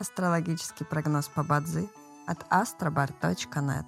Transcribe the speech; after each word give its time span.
Астрологический 0.00 0.86
прогноз 0.86 1.28
по 1.28 1.42
Бадзи 1.42 1.88
от 2.28 2.38
astrobar.net. 2.52 3.84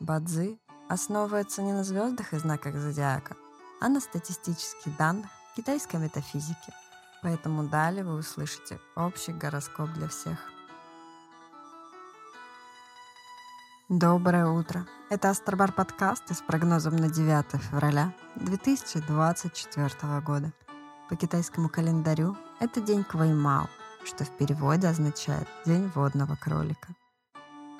Бадзи 0.00 0.58
основывается 0.90 1.62
не 1.62 1.72
на 1.72 1.82
звездах 1.82 2.34
и 2.34 2.38
знаках 2.38 2.76
зодиака, 2.76 3.36
а 3.80 3.88
на 3.88 4.00
статистических 4.00 4.94
данных 4.98 5.30
китайской 5.56 5.96
метафизики. 5.96 6.74
Поэтому 7.22 7.62
далее 7.64 8.04
вы 8.04 8.16
услышите 8.16 8.78
общий 8.96 9.32
гороскоп 9.32 9.90
для 9.94 10.08
всех. 10.08 10.38
Доброе 13.88 14.46
утро! 14.46 14.86
Это 15.08 15.30
Астробар 15.30 15.72
подкаст 15.72 16.24
с 16.28 16.42
прогнозом 16.42 16.96
на 16.96 17.08
9 17.08 17.62
февраля 17.62 18.12
2024 18.36 20.20
года. 20.20 20.52
По 21.08 21.16
китайскому 21.16 21.70
календарю 21.70 22.36
это 22.60 22.80
день 22.80 23.04
Кваймао, 23.04 23.68
что 24.04 24.24
в 24.24 24.30
переводе 24.36 24.88
означает 24.88 25.48
«день 25.64 25.90
водного 25.94 26.36
кролика». 26.36 26.88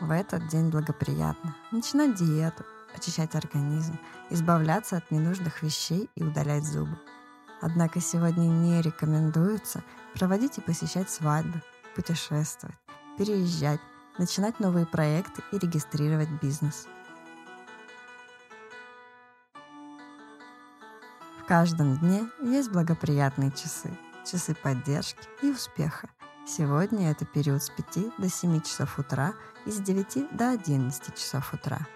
В 0.01 0.11
этот 0.11 0.48
день 0.48 0.71
благоприятно 0.71 1.55
начинать 1.71 2.17
диету, 2.17 2.65
очищать 2.95 3.35
организм, 3.35 3.98
избавляться 4.31 4.97
от 4.97 5.11
ненужных 5.11 5.62
вещей 5.62 6.11
и 6.17 6.25
удалять 6.25 6.65
зубы. 6.65 6.98
Однако 7.61 8.01
сегодня 8.01 8.47
не 8.47 8.83
рекомендуется 8.83 9.85
проводить 10.15 10.59
и 10.59 10.61
посещать 10.61 11.09
свадьбы, 11.09 11.62
путешествовать, 11.95 12.77
переезжать, 13.17 13.81
начинать 14.19 14.59
новые 14.59 14.87
проекты 14.87 15.43
и 15.53 15.59
регистрировать 15.59 16.29
бизнес. 16.43 16.89
В 21.39 21.45
каждом 21.47 21.97
дне 21.98 22.29
есть 22.43 22.70
благоприятные 22.70 23.53
часы, 23.53 23.97
часы 24.25 24.55
поддержки 24.55 25.28
и 25.42 25.51
успеха. 25.51 26.09
Сегодня 26.47 27.11
это 27.11 27.25
период 27.25 27.62
с 27.62 27.70
5 27.70 28.19
до 28.19 28.29
7 28.29 28.61
часов 28.62 28.98
утра 28.98 29.34
и 29.64 29.70
с 29.70 29.79
9 29.79 30.37
до 30.37 30.51
11 30.51 31.14
часов 31.14 31.55
утра. 31.55 31.87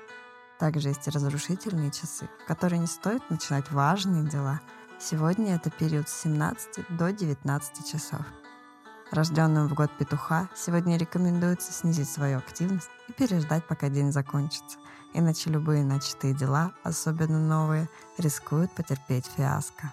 Также 0.59 0.89
есть 0.89 1.07
и 1.07 1.11
разрушительные 1.11 1.91
часы, 1.91 2.29
в 2.45 2.47
которые 2.47 2.79
не 2.79 2.87
стоит 2.87 3.29
начинать 3.29 3.71
важные 3.71 4.29
дела. 4.29 4.61
Сегодня 4.99 5.57
это 5.57 5.71
период 5.71 6.09
с 6.09 6.23
17 6.23 6.97
до 6.97 7.13
19 7.13 7.91
часов. 7.91 8.23
Рожденным 9.11 9.69
в 9.69 9.75
год 9.75 9.91
петуха 9.99 10.49
сегодня 10.55 10.97
рекомендуется 10.97 11.73
снизить 11.73 12.09
свою 12.09 12.39
активность 12.39 12.91
и 13.09 13.13
переждать, 13.13 13.67
пока 13.67 13.89
день 13.89 14.11
закончится, 14.11 14.79
иначе 15.13 15.51
любые 15.51 15.85
начатые 15.85 16.35
дела, 16.35 16.73
особенно 16.83 17.39
новые, 17.39 17.89
рискуют 18.19 18.73
потерпеть 18.75 19.27
фиаско. 19.37 19.93